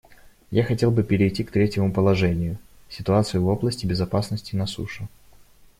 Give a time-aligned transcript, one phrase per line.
[0.49, 2.57] Я хотел бы перейти к третьему положению—
[2.89, 5.07] ситуации в области безопасности на суше.